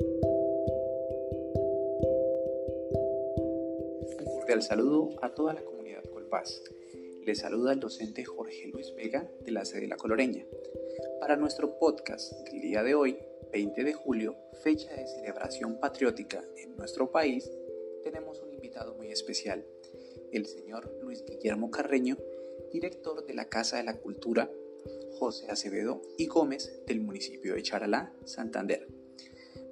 Un 0.00 0.08
cordial 4.24 4.62
saludo 4.62 5.10
a 5.22 5.32
toda 5.32 5.54
la 5.54 5.62
comunidad 5.62 6.02
Colpaz. 6.12 6.62
Les 7.24 7.38
saluda 7.38 7.72
el 7.72 7.80
docente 7.80 8.24
Jorge 8.24 8.66
Luis 8.72 8.92
Vega 8.96 9.30
de 9.42 9.52
la 9.52 9.64
sede 9.64 9.82
de 9.82 9.88
La 9.88 9.96
Coloreña. 9.96 10.44
Para 11.20 11.36
nuestro 11.36 11.78
podcast 11.78 12.32
del 12.48 12.60
día 12.60 12.82
de 12.82 12.96
hoy, 12.96 13.18
20 13.52 13.84
de 13.84 13.92
julio, 13.92 14.36
fecha 14.64 14.92
de 14.94 15.06
celebración 15.06 15.78
patriótica 15.78 16.42
en 16.56 16.76
nuestro 16.76 17.12
país, 17.12 17.48
tenemos 18.02 18.40
un 18.42 18.52
invitado 18.52 18.94
muy 18.96 19.12
especial, 19.12 19.64
el 20.32 20.46
señor 20.46 20.92
Luis 21.02 21.24
Guillermo 21.24 21.70
Carreño, 21.70 22.16
director 22.72 23.24
de 23.24 23.34
la 23.34 23.48
Casa 23.48 23.76
de 23.76 23.84
la 23.84 24.00
Cultura 24.00 24.50
José 25.18 25.50
Acevedo 25.50 26.02
y 26.18 26.26
Gómez 26.26 26.82
del 26.86 27.00
municipio 27.00 27.54
de 27.54 27.62
Charalá, 27.62 28.12
Santander. 28.24 29.03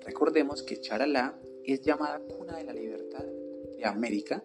Recordemos 0.04 0.62
que 0.62 0.80
Charalá 0.80 1.38
es 1.64 1.80
llamada 1.82 2.20
cuna 2.20 2.56
de 2.56 2.64
la 2.64 2.72
libertad 2.72 3.24
de 3.24 3.84
América 3.84 4.42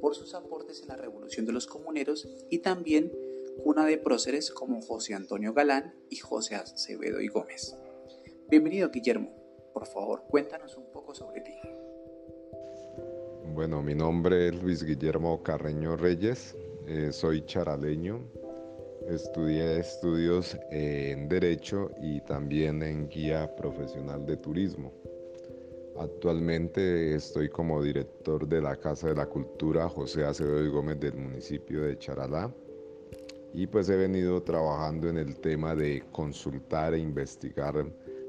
por 0.00 0.14
sus 0.14 0.34
aportes 0.34 0.82
en 0.82 0.88
la 0.88 0.96
revolución 0.96 1.46
de 1.46 1.52
los 1.52 1.66
comuneros 1.66 2.28
y 2.50 2.58
también 2.58 3.12
cuna 3.62 3.84
de 3.84 3.98
próceres 3.98 4.50
como 4.50 4.80
José 4.80 5.14
Antonio 5.14 5.52
Galán 5.54 5.94
y 6.08 6.16
José 6.16 6.54
Acevedo 6.54 7.20
y 7.20 7.28
Gómez. 7.28 7.76
Bienvenido 8.48 8.90
Guillermo, 8.90 9.30
por 9.72 9.86
favor 9.86 10.24
cuéntanos 10.28 10.76
un 10.76 10.90
poco 10.92 11.14
sobre 11.14 11.40
ti. 11.40 11.54
Bueno, 13.54 13.82
mi 13.82 13.94
nombre 13.94 14.48
es 14.48 14.62
Luis 14.62 14.82
Guillermo 14.82 15.42
Carreño 15.42 15.96
Reyes, 15.96 16.56
eh, 16.86 17.12
soy 17.12 17.44
charaleño, 17.44 18.30
Estudié 19.08 19.80
estudios 19.80 20.56
en 20.70 21.28
Derecho 21.28 21.90
y 22.00 22.20
también 22.20 22.82
en 22.82 23.08
Guía 23.08 23.54
Profesional 23.56 24.24
de 24.24 24.36
Turismo. 24.36 24.92
Actualmente 25.98 27.14
estoy 27.14 27.48
como 27.48 27.82
director 27.82 28.46
de 28.48 28.60
la 28.60 28.76
Casa 28.76 29.08
de 29.08 29.16
la 29.16 29.26
Cultura 29.26 29.88
José 29.88 30.24
Acevedo 30.24 30.70
Gómez 30.72 31.00
del 31.00 31.14
municipio 31.14 31.82
de 31.82 31.98
Charalá 31.98 32.54
y 33.52 33.66
pues 33.66 33.88
he 33.88 33.96
venido 33.96 34.42
trabajando 34.42 35.08
en 35.08 35.18
el 35.18 35.36
tema 35.40 35.74
de 35.74 36.02
consultar 36.12 36.94
e 36.94 36.98
investigar 36.98 37.74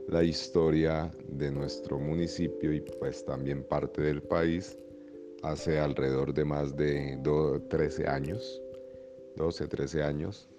la 0.08 0.23
historia 0.23 1.11
de 1.30 1.52
nuestro 1.52 2.00
municipio 2.00 2.73
y 2.73 2.81
pues 3.00 3.23
también 3.26 3.64
parte 3.64 4.02
del 4.02 4.22
país 4.22 4.78
hace 5.44 5.80
alrededor 5.80 6.33
de 6.33 6.45
más 6.45 6.76
de 6.76 7.20
13 7.70 8.08
años, 8.08 8.61
12, 9.38 9.67
13 9.67 10.03
años 10.03 10.50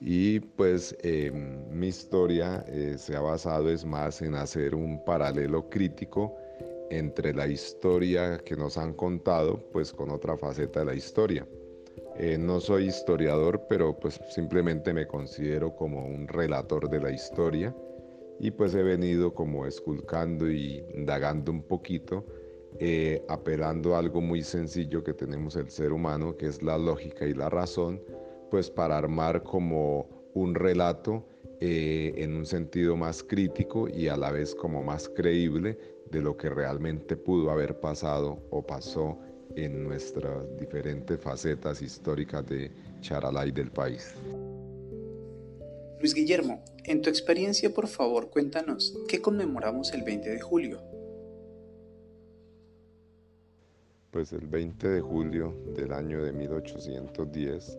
y 0.00 0.40
pues 0.40 0.96
em, 1.02 1.68
mi 1.70 1.88
historia 1.88 2.64
eh, 2.68 2.96
se 2.98 3.16
ha 3.16 3.20
basado 3.20 3.70
es 3.70 3.84
más 3.84 4.20
en 4.22 4.34
hacer 4.34 4.74
un 4.74 5.04
paralelo 5.04 5.68
crítico 5.70 6.36
entre 6.90 7.32
la 7.32 7.46
historia 7.46 8.38
que 8.38 8.56
nos 8.56 8.76
han 8.78 8.92
contado 8.92 9.58
pues 9.72 9.92
con 9.92 10.10
otra 10.10 10.36
faceta 10.36 10.80
de 10.80 10.86
la 10.86 10.94
historia. 10.94 11.46
Eh, 12.18 12.38
no 12.38 12.60
soy 12.60 12.86
historiador, 12.86 13.66
pero 13.68 13.98
pues 13.98 14.20
simplemente 14.30 14.92
me 14.92 15.06
considero 15.06 15.74
como 15.74 16.06
un 16.06 16.28
relator 16.28 16.88
de 16.88 17.00
la 17.00 17.10
historia 17.10 17.74
y 18.38 18.50
pues 18.50 18.74
he 18.74 18.82
venido 18.82 19.34
como 19.34 19.66
esculcando 19.66 20.50
y 20.50 20.84
indagando 20.94 21.52
un 21.52 21.62
poquito, 21.62 22.24
eh, 22.78 23.22
apelando 23.28 23.94
a 23.94 23.98
algo 23.98 24.20
muy 24.20 24.42
sencillo 24.42 25.02
que 25.02 25.14
tenemos 25.14 25.56
el 25.56 25.70
ser 25.70 25.92
humano, 25.92 26.36
que 26.36 26.46
es 26.46 26.62
la 26.62 26.78
lógica 26.78 27.26
y 27.26 27.34
la 27.34 27.48
razón, 27.48 28.00
pues 28.50 28.70
para 28.70 28.96
armar 28.96 29.42
como 29.42 30.08
un 30.34 30.54
relato 30.54 31.26
eh, 31.60 32.12
en 32.16 32.34
un 32.34 32.44
sentido 32.44 32.96
más 32.96 33.22
crítico 33.22 33.88
y 33.88 34.08
a 34.08 34.16
la 34.16 34.30
vez 34.30 34.54
como 34.54 34.82
más 34.82 35.08
creíble 35.08 35.78
de 36.10 36.20
lo 36.20 36.36
que 36.36 36.50
realmente 36.50 37.16
pudo 37.16 37.50
haber 37.50 37.80
pasado 37.80 38.46
o 38.50 38.64
pasó 38.64 39.18
en 39.56 39.84
nuestras 39.84 40.44
diferentes 40.58 41.18
facetas 41.18 41.80
históricas 41.80 42.46
de 42.46 42.70
Charalay 43.00 43.50
del 43.52 43.70
país. 43.70 44.14
Luis 45.98 46.14
Guillermo, 46.14 46.62
en 46.84 47.00
tu 47.00 47.08
experiencia, 47.08 47.72
por 47.72 47.88
favor, 47.88 48.28
cuéntanos, 48.28 48.94
¿qué 49.08 49.22
conmemoramos 49.22 49.94
el 49.94 50.02
20 50.02 50.28
de 50.28 50.40
julio? 50.40 50.82
Pues 54.10 54.32
el 54.32 54.46
20 54.46 54.88
de 54.88 55.00
julio 55.00 55.56
del 55.74 55.92
año 55.92 56.22
de 56.22 56.32
1810 56.32 57.78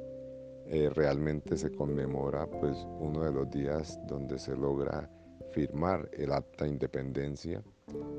eh, 0.70 0.90
realmente 0.94 1.56
se 1.56 1.72
conmemora 1.72 2.46
pues 2.46 2.86
uno 3.00 3.24
de 3.24 3.32
los 3.32 3.50
días 3.50 3.98
donde 4.06 4.38
se 4.38 4.54
logra 4.54 5.10
firmar 5.54 6.10
el 6.12 6.34
acta 6.34 6.66
de 6.66 6.72
independencia, 6.72 7.64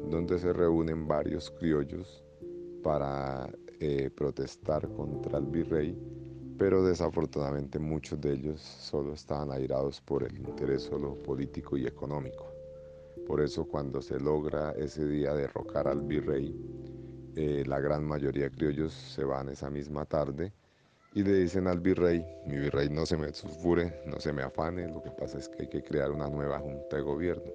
donde 0.08 0.38
se 0.38 0.54
reúnen 0.54 1.06
varios 1.06 1.50
criollos 1.50 2.24
para 2.82 3.50
eh, 3.80 4.10
protestar 4.16 4.88
contra 4.88 5.38
el 5.38 5.44
virrey, 5.44 5.94
pero 6.56 6.82
desafortunadamente 6.82 7.78
muchos 7.78 8.18
de 8.18 8.32
ellos 8.32 8.62
solo 8.62 9.12
estaban 9.12 9.52
airados 9.52 10.00
por 10.00 10.24
el 10.24 10.38
interés 10.38 10.84
solo 10.84 11.22
político 11.22 11.76
y 11.76 11.86
económico. 11.86 12.50
Por 13.26 13.42
eso 13.42 13.66
cuando 13.66 14.00
se 14.00 14.18
logra 14.18 14.72
ese 14.72 15.06
día 15.06 15.34
derrocar 15.34 15.86
al 15.86 16.00
virrey, 16.00 16.58
eh, 17.36 17.62
la 17.66 17.78
gran 17.78 18.06
mayoría 18.06 18.44
de 18.44 18.50
criollos 18.52 18.94
se 18.94 19.22
van 19.22 19.50
esa 19.50 19.68
misma 19.68 20.06
tarde 20.06 20.50
y 21.14 21.22
le 21.22 21.32
dicen 21.32 21.66
al 21.66 21.80
virrey, 21.80 22.24
mi 22.46 22.58
virrey 22.58 22.88
no 22.90 23.06
se 23.06 23.16
me 23.16 23.32
sulfure, 23.32 24.02
no 24.06 24.20
se 24.20 24.32
me 24.32 24.42
afane, 24.42 24.88
lo 24.88 25.02
que 25.02 25.10
pasa 25.10 25.38
es 25.38 25.48
que 25.48 25.62
hay 25.62 25.68
que 25.68 25.82
crear 25.82 26.10
una 26.10 26.28
nueva 26.28 26.58
junta 26.58 26.96
de 26.96 27.02
gobierno. 27.02 27.50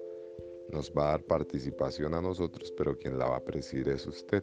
Nos 0.70 0.92
va 0.92 1.08
a 1.08 1.10
dar 1.12 1.22
participación 1.22 2.14
a 2.14 2.20
nosotros, 2.20 2.72
pero 2.76 2.98
quien 2.98 3.18
la 3.18 3.26
va 3.26 3.36
a 3.36 3.44
presidir 3.44 3.88
es 3.88 4.06
usted. 4.06 4.42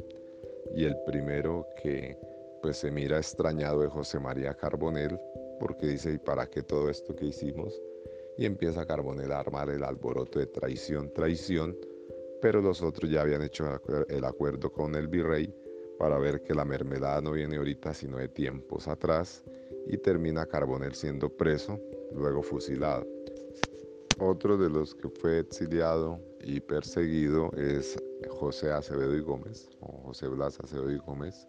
Y 0.75 0.85
el 0.85 0.95
primero 1.05 1.67
que 1.81 2.17
pues 2.61 2.77
se 2.77 2.91
mira 2.91 3.17
extrañado 3.17 3.83
es 3.83 3.91
José 3.91 4.19
María 4.19 4.53
Carbonel, 4.53 5.19
porque 5.59 5.87
dice, 5.87 6.13
¿y 6.13 6.17
para 6.17 6.47
qué 6.47 6.63
todo 6.63 6.89
esto 6.89 7.15
que 7.15 7.25
hicimos? 7.25 7.79
Y 8.37 8.45
empieza 8.45 8.85
Carbonel 8.85 9.31
a 9.31 9.39
armar 9.39 9.69
el 9.71 9.83
alboroto 9.83 10.39
de 10.39 10.47
traición, 10.47 11.11
traición, 11.13 11.75
pero 12.41 12.61
los 12.61 12.81
otros 12.81 13.11
ya 13.11 13.21
habían 13.21 13.41
hecho 13.41 13.65
el 14.09 14.23
acuerdo 14.23 14.71
con 14.71 14.95
el 14.95 15.07
virrey 15.07 15.53
para 16.01 16.17
ver 16.17 16.41
que 16.41 16.55
la 16.55 16.65
mermelada 16.65 17.21
no 17.21 17.33
viene 17.33 17.57
ahorita 17.57 17.93
sino 17.93 18.17
de 18.17 18.27
tiempos 18.27 18.87
atrás 18.87 19.43
y 19.85 19.97
termina 19.97 20.47
Carbonel 20.47 20.95
siendo 20.95 21.29
preso, 21.29 21.79
luego 22.15 22.41
fusilado. 22.41 23.05
Otro 24.17 24.57
de 24.57 24.67
los 24.67 24.95
que 24.95 25.09
fue 25.09 25.37
exiliado 25.37 26.19
y 26.43 26.59
perseguido 26.59 27.51
es 27.55 28.01
José 28.31 28.71
Acevedo 28.71 29.15
y 29.15 29.21
Gómez, 29.21 29.69
o 29.79 29.91
José 30.07 30.27
Blas 30.27 30.59
Acevedo 30.59 30.89
y 30.89 30.97
Gómez, 30.97 31.47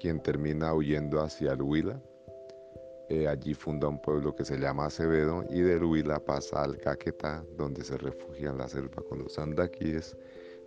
quien 0.00 0.22
termina 0.22 0.72
huyendo 0.72 1.20
hacia 1.20 1.52
el 1.52 1.60
Huila. 1.60 2.02
Eh, 3.10 3.28
allí 3.28 3.52
funda 3.52 3.86
un 3.86 4.00
pueblo 4.00 4.34
que 4.34 4.46
se 4.46 4.56
llama 4.56 4.86
Acevedo 4.86 5.44
y 5.50 5.60
del 5.60 5.84
Huila 5.84 6.20
pasa 6.20 6.62
al 6.62 6.78
Caquetá, 6.78 7.44
donde 7.58 7.84
se 7.84 7.98
refugia 7.98 8.48
en 8.48 8.56
la 8.56 8.66
selva 8.66 9.02
con 9.06 9.18
los 9.18 9.38
andaquíes 9.38 10.16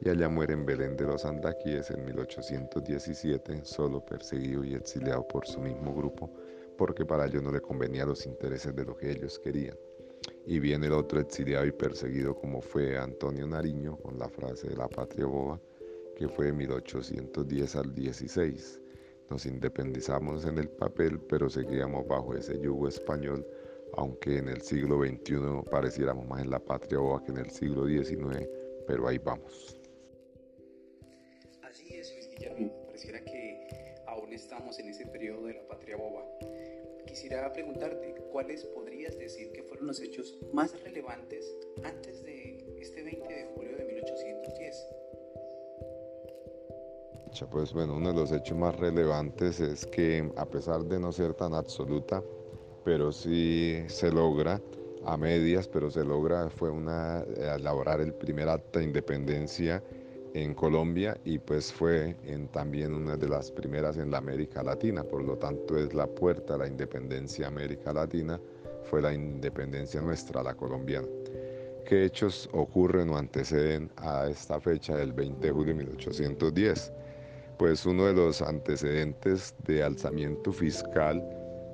y 0.02 0.10
allá 0.10 0.30
muere 0.30 0.54
en 0.54 0.66
Belén 0.66 0.96
de 0.96 1.06
los 1.06 1.26
Andaquíes 1.26 1.90
en 1.90 2.06
1817, 2.06 3.62
solo 3.64 4.06
perseguido 4.06 4.64
y 4.64 4.76
exiliado 4.76 5.28
por 5.28 5.48
su 5.48 5.60
mismo 5.60 5.94
grupo, 5.96 6.30
porque 6.78 7.06
para 7.06 7.26
ellos 7.26 7.42
no 7.42 7.52
le 7.52 7.62
convenía 7.62 8.06
los 8.06 8.26
intereses 8.26 8.76
de 8.76 8.86
lo 8.86 8.96
que 8.96 9.12
ellos 9.12 9.40
querían. 9.40 9.78
Y 10.46 10.60
viene 10.60 10.88
el 10.88 10.94
otro 10.94 11.20
exiliado 11.20 11.66
y 11.66 11.72
perseguido 11.72 12.36
como 12.36 12.62
fue 12.62 12.98
Antonio 12.98 13.48
Nariño, 13.48 13.98
con 13.98 14.20
la 14.20 14.30
frase 14.30 14.70
de 14.70 14.78
la 14.78 14.88
patria 14.88 15.26
boba, 15.26 15.60
que 16.16 16.28
fue 16.28 16.48
de 16.48 16.54
1810 16.54 17.76
al 17.76 17.94
16. 17.94 18.82
Nos 19.30 19.46
independizamos 19.46 20.46
en 20.46 20.58
el 20.60 20.70
papel, 20.70 21.20
pero 21.20 21.50
seguíamos 21.50 22.08
bajo 22.08 22.34
ese 22.36 22.60
yugo 22.60 22.88
español, 22.88 23.46
aunque 23.96 24.38
en 24.38 24.50
el 24.50 24.62
siglo 24.62 25.00
XXI 25.04 25.70
pareciéramos 25.70 26.28
más 26.28 26.42
en 26.42 26.52
la 26.52 26.60
patria 26.60 27.00
boba 27.00 27.24
que 27.24 27.32
en 27.32 27.40
el 27.40 27.50
siglo 27.50 27.88
XIX, 27.88 28.48
pero 28.86 29.08
ahí 29.08 29.18
vamos. 29.18 29.78
Pareciera 32.86 33.24
que 33.24 33.96
aún 34.08 34.34
estamos 34.34 34.80
en 34.80 34.90
ese 34.90 35.06
periodo 35.08 35.48
de 35.48 35.54
la 35.56 35.68
patria 35.68 35.98
boba. 35.98 36.26
Quisiera 37.06 37.52
preguntarte, 37.52 38.16
¿cuáles 38.32 38.66
podrías 38.66 39.18
decir 39.18 39.52
que 39.52 39.64
fueron 39.64 39.88
los 39.88 40.02
hechos 40.02 40.38
más 40.54 40.80
relevantes 40.84 41.58
antes 41.84 42.24
de 42.24 42.66
este 42.80 43.04
20 43.04 43.34
de 43.34 43.46
julio 43.56 43.78
de 43.78 43.86
1810? 43.86 44.88
Pues 47.52 47.72
bueno, 47.72 47.96
uno 47.96 48.10
de 48.10 48.16
los 48.16 48.32
hechos 48.32 48.58
más 48.58 48.76
relevantes 48.78 49.60
es 49.60 49.86
que 49.86 50.28
a 50.38 50.46
pesar 50.46 50.84
de 50.86 51.00
no 51.00 51.12
ser 51.12 51.34
tan 51.34 51.54
absoluta, 51.54 52.24
pero 52.84 53.12
sí 53.12 53.84
se 53.88 54.12
logra 54.12 54.60
a 55.06 55.18
medias, 55.18 55.68
pero 55.68 55.92
se 55.92 56.04
logra, 56.04 56.50
fue 56.50 56.70
una, 56.70 57.22
eh, 57.22 57.56
elaborar 57.56 58.02
el 58.02 58.14
primer 58.14 58.50
acta 58.50 58.80
de 58.80 58.86
independencia 58.86 59.84
en 60.44 60.54
Colombia 60.54 61.18
y 61.26 61.40
pues 61.40 61.74
fue 61.74 62.16
también 62.52 62.94
una 62.94 63.18
de 63.18 63.28
las 63.28 63.52
primeras 63.52 63.98
en 63.98 64.12
la 64.12 64.20
América 64.20 64.62
Latina, 64.62 65.04
por 65.04 65.24
lo 65.24 65.38
tanto 65.38 65.78
es 65.78 65.94
la 65.94 66.06
puerta 66.06 66.54
a 66.56 66.58
la 66.58 66.68
independencia 66.68 67.48
América 67.48 67.92
Latina, 67.92 68.40
fue 68.84 69.02
la 69.02 69.14
independencia 69.14 70.00
nuestra, 70.02 70.44
la 70.44 70.54
colombiana. 70.54 71.08
¿Qué 71.86 72.06
hechos 72.06 72.50
ocurren 72.54 73.10
o 73.10 73.18
anteceden 73.18 73.90
a 73.98 74.28
esta 74.28 74.60
fecha 74.60 74.96
del 74.96 75.14
20 75.14 75.48
de 75.48 75.52
julio 75.52 75.74
de 75.74 75.84
1810? 75.86 76.94
Pues 77.58 77.86
uno 77.86 78.06
de 78.06 78.14
los 78.14 78.42
antecedentes 78.42 79.56
de 79.66 79.82
alzamiento 79.82 80.52
fiscal 80.52 81.24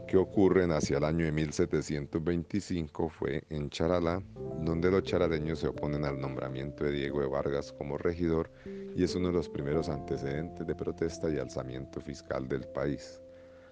que 0.07 0.17
ocurren 0.17 0.71
hacia 0.71 0.97
el 0.97 1.03
año 1.03 1.25
de 1.25 1.31
1725 1.31 3.09
fue 3.09 3.43
en 3.49 3.69
Charalá, 3.69 4.21
donde 4.61 4.91
los 4.91 5.03
charaleños 5.03 5.59
se 5.59 5.67
oponen 5.67 6.05
al 6.05 6.19
nombramiento 6.19 6.83
de 6.83 6.91
Diego 6.91 7.21
de 7.21 7.27
Vargas 7.27 7.71
como 7.73 7.97
regidor 7.97 8.51
y 8.95 9.03
es 9.03 9.15
uno 9.15 9.29
de 9.29 9.33
los 9.33 9.49
primeros 9.49 9.89
antecedentes 9.89 10.67
de 10.67 10.75
protesta 10.75 11.29
y 11.29 11.37
alzamiento 11.37 12.01
fiscal 12.01 12.47
del 12.47 12.67
país. 12.67 13.21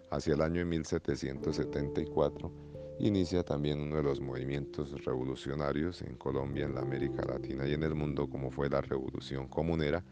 Hacia 0.09 0.33
el 0.33 0.41
año 0.41 0.59
de 0.59 0.65
1774 0.65 2.51
inicia 2.99 3.43
también 3.43 3.79
uno 3.79 3.97
de 3.97 4.03
los 4.03 4.21
movimientos 4.21 4.93
revolucionarios 5.03 6.01
en 6.01 6.15
Colombia, 6.15 6.65
en 6.65 6.75
la 6.75 6.81
América 6.81 7.23
Latina 7.25 7.67
y 7.67 7.73
en 7.73 7.83
el 7.83 7.95
mundo, 7.95 8.29
como 8.29 8.51
fue 8.51 8.69
la 8.69 8.81
Revolución 8.81 9.47
Comunera, 9.47 10.03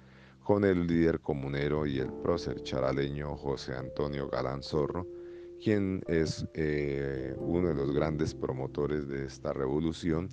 con 0.43 0.65
el 0.65 0.87
líder 0.87 1.19
comunero 1.19 1.85
y 1.85 1.99
el 1.99 2.11
prócer 2.11 2.63
charaleño 2.63 3.35
José 3.35 3.75
Antonio 3.75 4.29
Galán 4.29 4.63
Zorro, 4.63 5.05
quien 5.63 6.01
es 6.07 6.45
eh, 6.53 7.35
uno 7.37 7.69
de 7.69 7.75
los 7.75 7.93
grandes 7.93 8.33
promotores 8.33 9.07
de 9.07 9.25
esta 9.25 9.53
revolución 9.53 10.29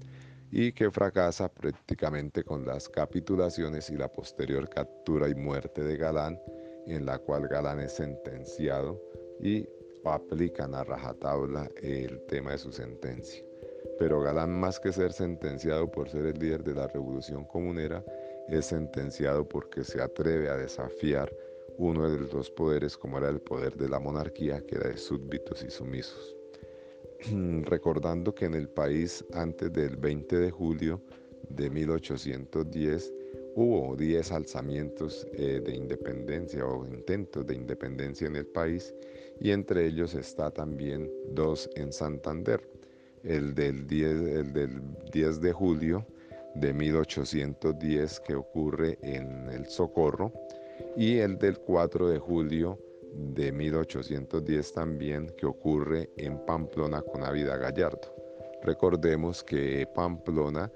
y 0.51 0.73
que 0.73 0.91
fracasa 0.91 1.49
prácticamente 1.49 2.45
con 2.45 2.65
las 2.65 2.89
capitulaciones 2.89 3.91
y 3.91 3.97
la 3.97 4.09
posterior 4.09 4.69
captura 4.69 5.29
y 5.29 5.35
muerte 5.35 5.83
de 5.83 5.97
Galán, 5.97 6.39
en 6.87 7.05
la 7.05 7.19
cual 7.19 7.49
Galán 7.49 7.81
es 7.81 7.93
sentenciado 7.93 9.01
y 9.41 9.67
aplican 10.05 10.75
a 10.75 10.85
rajatabla 10.85 11.69
el 11.83 12.21
tema 12.27 12.53
de 12.53 12.59
su 12.59 12.71
sentencia. 12.71 13.43
Pero 13.99 14.21
Galán, 14.21 14.59
más 14.59 14.79
que 14.79 14.93
ser 14.93 15.13
sentenciado 15.13 15.91
por 15.91 16.09
ser 16.09 16.27
el 16.27 16.39
líder 16.39 16.63
de 16.63 16.75
la 16.75 16.87
revolución 16.87 17.45
comunera, 17.45 18.05
es 18.49 18.67
sentenciado 18.67 19.49
porque 19.49 19.83
se 19.83 20.01
atreve 20.01 20.49
a 20.49 20.57
desafiar 20.57 21.33
uno 21.79 22.11
de 22.11 22.19
los 22.19 22.31
dos 22.31 22.51
poderes 22.51 22.97
como 22.97 23.19
era 23.19 23.29
el 23.29 23.41
poder 23.41 23.77
de 23.77 23.89
la 23.89 23.99
monarquía, 23.99 24.61
que 24.67 24.77
era 24.77 24.89
de 24.89 24.97
súbditos 24.97 25.63
y 25.63 25.71
sumisos. 25.71 26.37
Recordando 27.65 28.35
que 28.35 28.47
en 28.47 28.55
el 28.55 28.69
país 28.69 29.25
antes 29.33 29.73
del 29.73 29.97
20 29.97 30.37
de 30.37 30.51
julio 30.51 31.03
de 31.51 31.71
1810 31.71 33.13
hubo 33.55 33.97
10 33.97 34.33
alzamientos 34.33 35.27
eh, 35.33 35.61
de 35.65 35.75
independencia 35.75 36.67
o 36.67 36.87
intentos 36.87 37.47
de 37.47 37.55
independencia 37.55 38.27
en 38.27 38.37
el 38.37 38.47
país 38.47 38.95
y 39.41 39.51
entre 39.51 39.87
ellos 39.87 40.15
está 40.15 40.51
también 40.51 41.11
dos 41.33 41.69
en 41.75 41.93
Santander, 41.93 42.61
el 43.23 43.55
del 43.55 43.87
10, 43.87 44.13
el 44.13 44.53
del 44.53 44.81
10 45.13 45.41
de 45.41 45.53
julio 45.53 46.07
de 46.55 46.73
1810 46.73 48.21
que 48.21 48.35
ocurre 48.35 48.99
en 49.03 49.49
el 49.51 49.67
Socorro 49.67 50.33
y 50.97 51.19
el 51.19 51.39
del 51.39 51.59
4 51.59 52.09
de 52.09 52.19
julio 52.19 52.79
de 53.13 53.53
1810 53.53 54.73
también 54.73 55.33
que 55.37 55.47
ocurre 55.47 56.11
en 56.17 56.39
Pamplona 56.47 57.03
con 57.03 57.23
Ávida 57.23 57.57
Gallardo. 57.57 58.15
Recordemos 58.63 59.45
que 59.45 59.87
Pamplona 59.95 60.71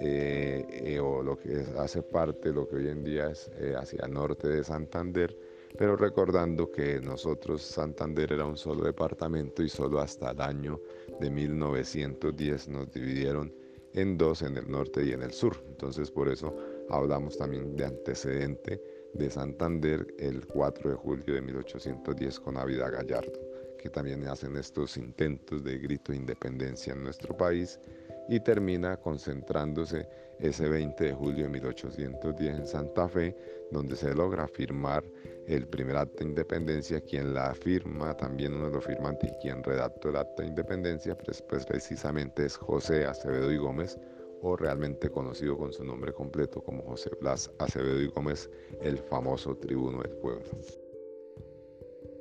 eh, 0.00 0.66
eh, 0.70 1.00
o 1.00 1.22
lo 1.22 1.38
que 1.38 1.64
hace 1.78 2.02
parte 2.02 2.52
lo 2.52 2.68
que 2.68 2.76
hoy 2.76 2.88
en 2.88 3.02
día 3.02 3.30
es 3.30 3.50
eh, 3.58 3.74
hacia 3.76 4.06
norte 4.06 4.48
de 4.48 4.62
Santander, 4.62 5.34
pero 5.78 5.96
recordando 5.96 6.70
que 6.70 7.00
nosotros 7.00 7.62
Santander 7.62 8.32
era 8.32 8.44
un 8.44 8.58
solo 8.58 8.84
departamento 8.84 9.62
y 9.62 9.68
solo 9.68 10.00
hasta 10.00 10.32
el 10.32 10.40
año 10.40 10.80
de 11.18 11.30
1910 11.30 12.68
nos 12.68 12.90
dividieron 12.90 13.54
en 13.94 14.18
dos, 14.18 14.42
en 14.42 14.58
el 14.58 14.70
norte 14.70 15.02
y 15.02 15.12
en 15.12 15.22
el 15.22 15.32
sur. 15.32 15.56
Entonces 15.66 16.10
por 16.10 16.28
eso 16.28 16.54
hablamos 16.90 17.38
también 17.38 17.74
de 17.74 17.86
antecedente 17.86 18.95
de 19.16 19.30
Santander 19.30 20.06
el 20.18 20.46
4 20.46 20.90
de 20.90 20.96
julio 20.96 21.34
de 21.34 21.40
1810 21.40 22.40
con 22.40 22.56
Ávida 22.56 22.90
Gallardo, 22.90 23.38
que 23.78 23.88
también 23.88 24.26
hacen 24.28 24.56
estos 24.56 24.96
intentos 24.96 25.64
de 25.64 25.78
grito 25.78 26.12
de 26.12 26.18
independencia 26.18 26.92
en 26.92 27.02
nuestro 27.02 27.36
país 27.36 27.80
y 28.28 28.40
termina 28.40 28.96
concentrándose 28.96 30.08
ese 30.38 30.68
20 30.68 31.04
de 31.04 31.12
julio 31.14 31.44
de 31.44 31.50
1810 31.50 32.58
en 32.58 32.66
Santa 32.66 33.08
Fe, 33.08 33.34
donde 33.70 33.96
se 33.96 34.14
logra 34.14 34.46
firmar 34.48 35.02
el 35.46 35.66
primer 35.66 35.96
acto 35.96 36.18
de 36.18 36.30
independencia, 36.30 37.00
quien 37.00 37.32
la 37.32 37.54
firma, 37.54 38.14
también 38.16 38.54
uno 38.54 38.66
de 38.66 38.72
los 38.72 38.84
firmantes 38.84 39.30
y 39.30 39.42
quien 39.42 39.62
redactó 39.62 40.10
el 40.10 40.16
acto 40.16 40.42
de 40.42 40.48
independencia, 40.48 41.16
pues, 41.16 41.40
pues 41.42 41.64
precisamente 41.64 42.46
es 42.46 42.56
José 42.56 43.06
Acevedo 43.06 43.50
y 43.52 43.56
Gómez, 43.56 43.98
o 44.42 44.56
realmente 44.56 45.10
conocido 45.10 45.56
con 45.56 45.72
su 45.72 45.84
nombre 45.84 46.12
completo 46.12 46.62
como 46.62 46.82
José 46.84 47.10
Blas 47.20 47.50
Acevedo 47.58 48.00
y 48.00 48.06
Gómez, 48.08 48.50
el 48.80 48.98
famoso 48.98 49.56
tribuno 49.56 50.02
del 50.02 50.12
pueblo. 50.16 50.44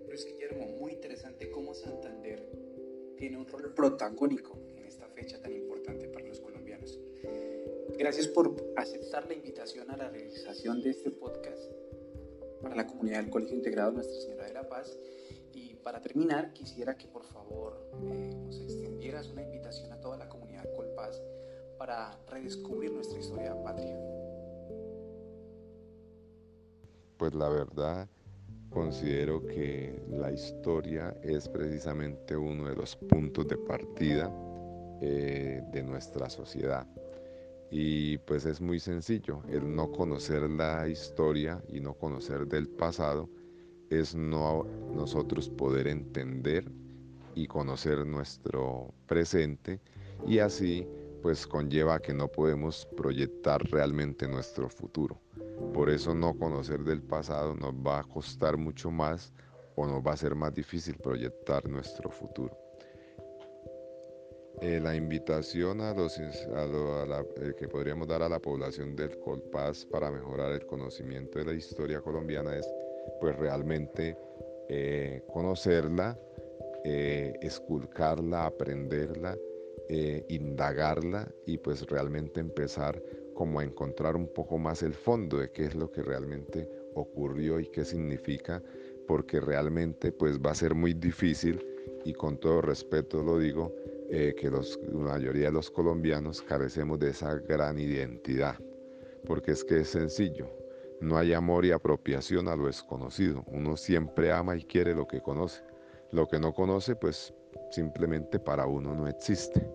Luis 0.08 0.26
Guillermo, 0.26 0.68
muy 0.80 0.94
interesante 0.94 1.50
cómo 1.52 1.74
Santander 1.74 2.50
tiene 3.18 3.38
un 3.38 3.48
rol 3.48 3.74
protagónico 3.74 4.58
en 4.76 4.86
esta 4.86 5.08
fecha 5.08 5.42
tan 5.42 5.54
importante 5.54 6.08
para 6.08 6.28
los 6.28 6.40
colombianos. 6.40 7.00
Gracias 7.98 8.28
por 8.28 8.56
aceptar 8.76 9.28
la 9.28 9.34
invitación 9.34 9.90
a 9.90 9.98
la 9.98 10.10
realización 10.10 10.82
de 10.82 10.92
este 10.92 11.12
podcast 11.12 11.64
para 12.62 12.76
la 12.76 12.88
comunidad 12.88 13.22
del 13.22 13.30
Colegio 13.30 13.56
Integrado 13.56 13.92
Nuestra 13.92 14.20
Señora 14.20 14.46
de 14.46 14.54
la 14.54 14.68
Paz. 14.68 14.98
Y 15.54 15.76
para 15.76 16.02
terminar, 16.02 16.52
quisiera 16.52 16.98
que 16.98 17.08
por 17.08 17.24
favor 17.24 17.90
eh, 18.12 18.34
nos 18.36 18.60
extendieras 18.60 19.30
una 19.30 19.44
invitación 19.44 19.92
a 19.94 20.00
toda 20.02 20.18
la 20.18 20.28
comunidad 20.28 20.35
para 21.86 22.18
redescubrir 22.32 22.92
nuestra 22.92 23.20
historia 23.20 23.56
patria. 23.64 23.96
Pues 27.18 27.36
la 27.36 27.48
verdad, 27.48 28.10
considero 28.72 29.46
que 29.46 30.02
la 30.10 30.32
historia 30.32 31.16
es 31.22 31.48
precisamente 31.48 32.36
uno 32.36 32.70
de 32.70 32.76
los 32.76 32.96
puntos 32.96 33.48
de 33.48 33.58
partida 33.58 34.32
eh, 35.00 35.62
de 35.72 35.84
nuestra 35.84 36.28
sociedad. 36.28 36.88
Y 37.70 38.18
pues 38.20 38.46
es 38.46 38.60
muy 38.60 38.80
sencillo, 38.80 39.44
el 39.48 39.76
no 39.76 39.92
conocer 39.92 40.50
la 40.50 40.88
historia 40.88 41.62
y 41.68 41.82
no 41.82 41.94
conocer 41.94 42.48
del 42.48 42.68
pasado 42.68 43.30
es 43.92 44.16
no 44.16 44.64
nosotros 44.96 45.50
poder 45.50 45.86
entender 45.88 46.66
y 47.36 47.46
conocer 47.46 48.08
nuestro 48.08 48.92
presente 49.06 49.80
y 50.26 50.40
así 50.40 50.88
pues 51.26 51.48
conlleva 51.48 52.00
que 52.00 52.14
no 52.14 52.28
podemos 52.28 52.88
proyectar 52.96 53.60
realmente 53.72 54.28
nuestro 54.28 54.70
futuro. 54.70 55.20
Por 55.74 55.90
eso 55.90 56.14
no 56.14 56.38
conocer 56.38 56.82
del 56.82 57.02
pasado 57.02 57.56
nos 57.56 57.74
va 57.74 58.02
a 58.02 58.04
costar 58.04 58.58
mucho 58.58 58.92
más 58.92 59.34
o 59.76 59.88
nos 59.88 60.06
va 60.06 60.14
a 60.14 60.18
ser 60.18 60.36
más 60.36 60.54
difícil 60.54 60.98
proyectar 60.98 61.68
nuestro 61.68 62.12
futuro. 62.12 62.56
Eh, 64.62 64.80
la 64.80 64.96
invitación 64.96 65.82
a 65.82 65.96
los, 65.96 66.16
eh, 66.20 67.56
que 67.58 67.68
podríamos 67.70 68.08
dar 68.08 68.22
a 68.22 68.30
la 68.30 68.38
población 68.38 68.96
del 68.96 69.18
Colpaz 69.18 69.84
para 69.84 70.12
mejorar 70.12 70.52
el 70.52 70.68
conocimiento 70.68 71.40
de 71.40 71.46
la 71.46 71.54
historia 71.54 72.02
colombiana 72.02 72.56
es 72.56 72.72
pues 73.20 73.36
realmente 73.36 74.16
eh, 74.70 75.24
conocerla, 75.34 76.20
esculcarla, 76.84 78.46
aprenderla, 78.46 79.36
indagarla 79.90 81.32
y 81.46 81.58
pues 81.58 81.86
realmente 81.86 82.40
empezar 82.40 83.02
como 83.36 83.60
a 83.60 83.64
encontrar 83.64 84.16
un 84.16 84.28
poco 84.28 84.58
más 84.58 84.82
el 84.82 84.94
fondo 84.94 85.38
de 85.38 85.52
qué 85.52 85.66
es 85.66 85.76
lo 85.76 85.92
que 85.92 86.02
realmente 86.02 86.68
ocurrió 86.96 87.60
y 87.60 87.68
qué 87.68 87.86
significa, 87.86 88.64
porque 89.08 89.40
realmente 89.40 90.12
pues 90.12 90.40
va 90.40 90.52
a 90.52 90.56
ser 90.56 90.74
muy 90.74 90.94
difícil 90.94 91.64
y 92.06 92.14
con 92.14 92.40
todo 92.40 92.62
respeto 92.62 93.22
lo 93.22 93.38
digo, 93.38 93.76
eh, 94.10 94.36
que 94.38 94.50
los, 94.50 94.80
la 94.88 95.14
mayoría 95.14 95.48
de 95.48 95.52
los 95.52 95.70
colombianos 95.70 96.42
carecemos 96.42 97.00
de 97.00 97.10
esa 97.10 97.36
gran 97.36 97.80
identidad, 97.80 98.56
porque 99.26 99.52
es 99.52 99.64
que 99.64 99.82
es 99.82 99.90
sencillo, 99.90 100.48
no 101.02 101.18
hay 101.18 101.34
amor 101.34 101.66
y 101.66 101.72
apropiación 101.72 102.48
a 102.48 102.56
lo 102.56 102.68
desconocido, 102.68 103.44
uno 103.48 103.76
siempre 103.76 104.32
ama 104.32 104.56
y 104.56 104.64
quiere 104.64 104.96
lo 104.96 105.08
que 105.08 105.22
conoce, 105.22 105.64
lo 106.12 106.28
que 106.28 106.40
no 106.40 106.54
conoce 106.54 106.96
pues 106.96 107.34
simplemente 107.72 108.40
para 108.40 108.66
uno 108.66 108.96
no 108.96 109.08
existe. 109.08 109.68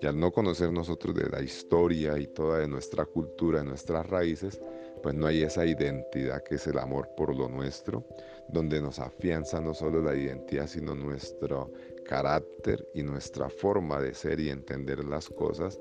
Y 0.00 0.06
al 0.06 0.18
no 0.18 0.30
conocer 0.30 0.72
nosotros 0.72 1.14
de 1.14 1.28
la 1.28 1.42
historia 1.42 2.18
y 2.18 2.28
toda 2.28 2.60
de 2.60 2.68
nuestra 2.68 3.04
cultura, 3.04 3.60
de 3.60 3.64
nuestras 3.64 4.08
raíces, 4.08 4.60
pues 5.02 5.14
no 5.14 5.26
hay 5.26 5.42
esa 5.42 5.64
identidad 5.64 6.42
que 6.42 6.56
es 6.56 6.66
el 6.66 6.78
amor 6.78 7.08
por 7.16 7.34
lo 7.34 7.48
nuestro, 7.48 8.06
donde 8.48 8.80
nos 8.80 8.98
afianza 8.98 9.60
no 9.60 9.74
solo 9.74 10.00
la 10.00 10.14
identidad, 10.14 10.66
sino 10.66 10.94
nuestro 10.94 11.72
carácter 12.04 12.86
y 12.94 13.02
nuestra 13.02 13.48
forma 13.48 14.00
de 14.00 14.14
ser 14.14 14.40
y 14.40 14.50
entender 14.50 15.04
las 15.04 15.28
cosas 15.28 15.80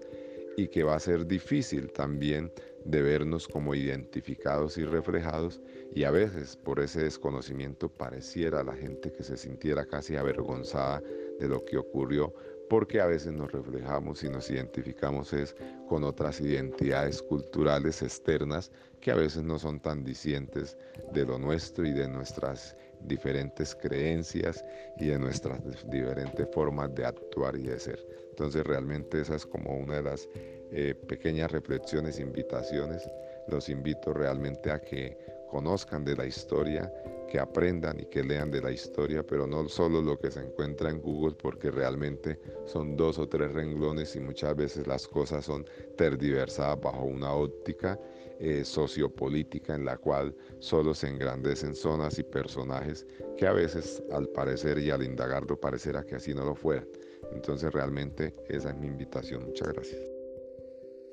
y 0.57 0.67
que 0.67 0.83
va 0.83 0.95
a 0.95 0.99
ser 0.99 1.27
difícil 1.27 1.91
también 1.91 2.51
de 2.83 3.01
vernos 3.01 3.47
como 3.47 3.75
identificados 3.75 4.77
y 4.77 4.85
reflejados 4.85 5.61
y 5.93 6.03
a 6.03 6.11
veces 6.11 6.57
por 6.57 6.79
ese 6.79 7.03
desconocimiento 7.03 7.89
pareciera 7.89 8.61
a 8.61 8.63
la 8.63 8.73
gente 8.73 9.11
que 9.11 9.23
se 9.23 9.37
sintiera 9.37 9.85
casi 9.85 10.15
avergonzada 10.15 11.03
de 11.39 11.47
lo 11.47 11.63
que 11.65 11.77
ocurrió 11.77 12.33
porque 12.69 12.99
a 12.99 13.05
veces 13.05 13.33
nos 13.33 13.51
reflejamos 13.51 14.23
y 14.23 14.29
nos 14.29 14.49
identificamos 14.49 15.31
es 15.33 15.55
con 15.87 16.03
otras 16.03 16.41
identidades 16.41 17.21
culturales 17.21 18.01
externas 18.01 18.71
que 18.99 19.11
a 19.11 19.15
veces 19.15 19.43
no 19.43 19.57
son 19.57 19.79
tan 19.79 20.03
discientes 20.03 20.77
de 21.13 21.25
lo 21.25 21.37
nuestro 21.37 21.85
y 21.85 21.93
de 21.93 22.07
nuestras 22.07 22.75
diferentes 23.01 23.75
creencias 23.75 24.65
y 24.97 25.07
de 25.07 25.19
nuestras 25.19 25.61
diferentes 25.89 26.47
formas 26.51 26.93
de 26.95 27.05
actuar 27.05 27.55
y 27.55 27.63
de 27.63 27.79
ser. 27.79 28.05
Entonces 28.31 28.65
realmente 28.65 29.21
esa 29.21 29.35
es 29.35 29.45
como 29.45 29.77
una 29.77 29.95
de 29.95 30.03
las 30.03 30.27
eh, 30.71 30.95
pequeñas 31.07 31.51
reflexiones, 31.51 32.19
invitaciones. 32.19 33.09
Los 33.47 33.69
invito 33.69 34.13
realmente 34.13 34.71
a 34.71 34.81
que 34.81 35.17
conozcan 35.47 36.03
de 36.05 36.15
la 36.15 36.25
historia, 36.25 36.91
que 37.27 37.39
aprendan 37.39 37.99
y 37.99 38.05
que 38.05 38.23
lean 38.23 38.49
de 38.49 38.61
la 38.61 38.71
historia, 38.71 39.21
pero 39.21 39.45
no 39.45 39.67
solo 39.67 40.01
lo 40.01 40.17
que 40.17 40.31
se 40.31 40.39
encuentra 40.39 40.89
en 40.89 41.01
Google, 41.01 41.35
porque 41.35 41.69
realmente 41.69 42.39
son 42.65 42.95
dos 42.95 43.19
o 43.19 43.27
tres 43.27 43.51
renglones 43.53 44.15
y 44.15 44.19
muchas 44.21 44.55
veces 44.55 44.87
las 44.87 45.07
cosas 45.07 45.45
son 45.45 45.65
terdiversadas 45.97 46.79
bajo 46.79 47.03
una 47.03 47.33
óptica 47.33 47.99
eh, 48.39 48.63
sociopolítica 48.63 49.75
en 49.75 49.85
la 49.85 49.97
cual 49.97 50.35
solo 50.59 50.93
se 50.93 51.07
engrandecen 51.07 51.75
zonas 51.75 52.19
y 52.19 52.23
personajes 52.23 53.05
que 53.35 53.47
a 53.47 53.53
veces 53.53 54.03
al 54.11 54.27
parecer 54.29 54.77
y 54.79 54.91
al 54.91 55.03
indagarlo 55.03 55.59
parecerá 55.59 56.05
que 56.05 56.15
así 56.15 56.33
no 56.33 56.45
lo 56.45 56.55
fueran. 56.55 56.87
Entonces 57.31 57.73
realmente 57.73 58.35
esa 58.47 58.69
es 58.69 58.77
mi 58.77 58.87
invitación. 58.87 59.43
Muchas 59.45 59.69
gracias. 59.69 60.16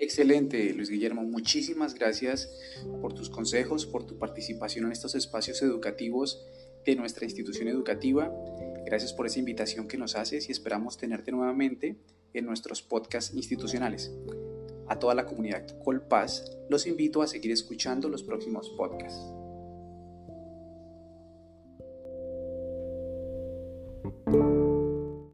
Excelente, 0.04 0.74
Luis 0.74 0.90
Guillermo. 0.90 1.22
Muchísimas 1.22 1.94
gracias 1.94 2.50
por 3.00 3.14
tus 3.14 3.30
consejos, 3.30 3.86
por 3.86 4.06
tu 4.06 4.18
participación 4.18 4.84
en 4.84 4.92
estos 4.92 5.14
espacios 5.14 5.62
educativos 5.62 6.44
de 6.84 6.94
nuestra 6.94 7.24
institución 7.24 7.68
educativa. 7.68 8.30
Gracias 8.84 9.14
por 9.14 9.24
esa 9.26 9.38
invitación 9.38 9.88
que 9.88 9.96
nos 9.96 10.14
haces 10.14 10.50
y 10.50 10.52
esperamos 10.52 10.98
tenerte 10.98 11.32
nuevamente 11.32 11.96
en 12.34 12.44
nuestros 12.44 12.82
podcasts 12.82 13.34
institucionales. 13.34 14.12
A 14.88 14.98
toda 14.98 15.14
la 15.14 15.24
comunidad 15.24 15.66
Colpaz 15.82 16.44
los 16.68 16.86
invito 16.86 17.22
a 17.22 17.26
seguir 17.26 17.52
escuchando 17.52 18.10
los 18.10 18.22
próximos 18.22 18.68
podcasts. 18.76 19.43